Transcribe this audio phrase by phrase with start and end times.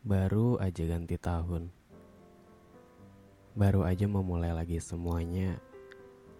[0.00, 1.68] Baru aja ganti tahun.
[3.52, 5.60] Baru aja memulai lagi semuanya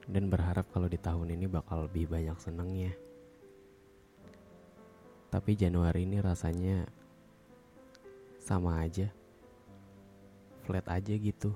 [0.09, 2.97] dan berharap kalau di tahun ini bakal lebih banyak senengnya.
[5.29, 6.89] Tapi Januari ini rasanya
[8.41, 9.13] sama aja.
[10.65, 11.53] Flat aja gitu.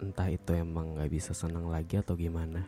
[0.00, 2.64] Entah itu emang gak bisa senang lagi atau gimana.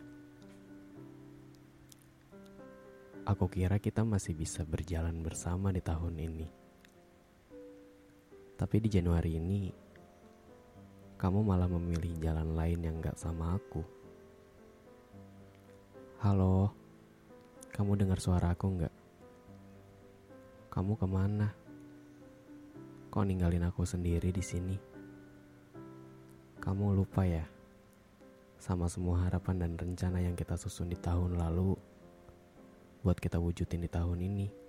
[3.25, 6.64] Aku kira kita masih bisa berjalan bersama di tahun ini.
[8.55, 9.67] Tapi di Januari ini,
[11.19, 13.83] kamu malah memilih jalan lain yang gak sama aku.
[16.23, 16.71] Halo,
[17.75, 18.95] kamu dengar suara aku nggak?
[20.71, 21.51] Kamu ke mana?
[23.11, 24.79] Kok ninggalin aku sendiri di sini?
[26.63, 27.45] Kamu lupa ya?
[28.57, 31.75] Sama semua harapan dan rencana yang kita susun di tahun lalu
[33.05, 34.64] buat kita wujudin di tahun ini.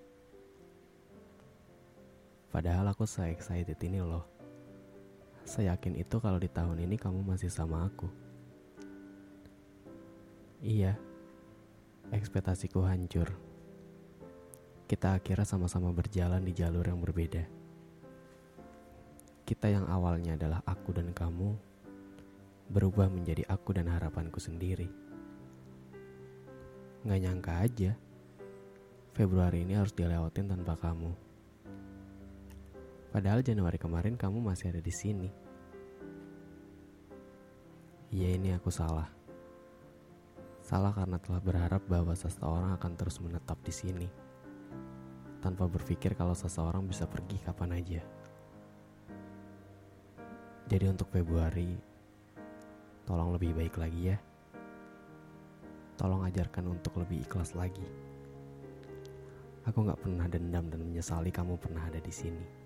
[2.53, 4.25] Padahal aku se excited ini loh.
[5.45, 8.09] Saya yakin itu kalau di tahun ini kamu masih sama aku.
[10.65, 10.97] Iya,
[12.09, 13.29] ekspektasiku hancur.
[14.85, 17.45] Kita akhirnya sama-sama berjalan di jalur yang berbeda.
[19.45, 21.53] Kita yang awalnya adalah aku dan kamu,
[22.73, 24.89] berubah menjadi aku dan harapanku sendiri.
[27.05, 27.93] Gak nyangka aja,
[29.15, 31.24] Februari ini harus dilewatin tanpa kamu.
[33.15, 35.31] Padahal Januari kemarin kamu masih ada di sini.
[38.11, 39.07] Iya ini aku salah.
[40.59, 44.07] Salah karena telah berharap bahwa seseorang akan terus menetap di sini.
[45.39, 48.03] Tanpa berpikir kalau seseorang bisa pergi kapan aja.
[50.67, 51.71] Jadi untuk Februari,
[53.07, 54.19] tolong lebih baik lagi ya.
[55.95, 57.87] Tolong ajarkan untuk lebih ikhlas lagi.
[59.71, 62.64] Aku gak pernah dendam dan menyesali kamu pernah ada di sini.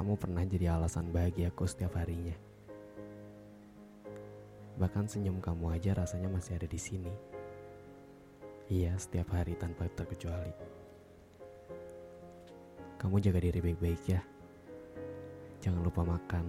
[0.00, 2.32] Kamu pernah jadi alasan bahagiaku setiap harinya.
[4.80, 7.12] Bahkan senyum kamu aja rasanya masih ada di sini.
[8.72, 10.56] Iya, setiap hari tanpa terkecuali.
[12.96, 14.24] Kamu jaga diri baik-baik ya.
[15.60, 16.48] Jangan lupa makan.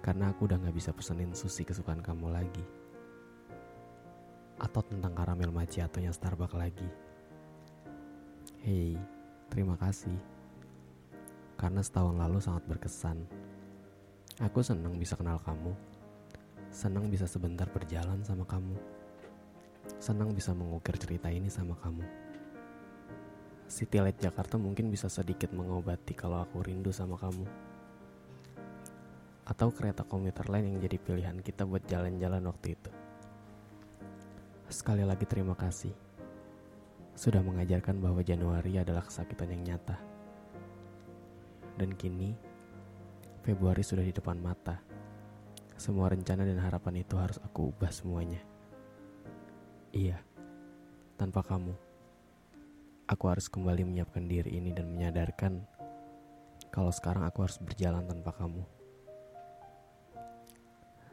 [0.00, 2.64] Karena aku udah gak bisa pesenin sushi kesukaan kamu lagi.
[4.56, 6.88] Atau tentang karamel macchiato-nya Starbucks lagi.
[8.64, 8.96] Hei,
[9.52, 10.39] terima kasih.
[11.60, 13.20] Karena setahun lalu sangat berkesan.
[14.40, 15.76] Aku senang bisa kenal kamu.
[16.72, 18.80] Senang bisa sebentar berjalan sama kamu.
[20.00, 22.00] Senang bisa mengukir cerita ini sama kamu.
[23.68, 27.44] City Light Jakarta mungkin bisa sedikit mengobati kalau aku rindu sama kamu.
[29.44, 32.90] Atau kereta komuter lain yang jadi pilihan kita buat jalan-jalan waktu itu.
[34.72, 35.92] Sekali lagi terima kasih.
[37.12, 40.19] Sudah mengajarkan bahwa Januari adalah kesakitan yang nyata.
[41.80, 42.36] Dan kini,
[43.40, 44.84] Februari sudah di depan mata.
[45.80, 48.44] Semua rencana dan harapan itu harus aku ubah semuanya.
[49.96, 50.20] Iya,
[51.16, 51.72] tanpa kamu,
[53.08, 55.64] aku harus kembali menyiapkan diri ini dan menyadarkan
[56.68, 58.60] kalau sekarang aku harus berjalan tanpa kamu.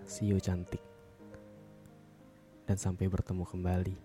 [0.04, 0.84] See you cantik.
[2.68, 3.96] Dan sampai bertemu kembali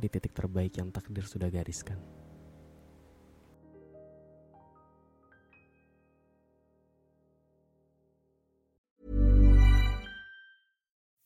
[0.00, 2.25] di titik terbaik yang takdir sudah gariskan.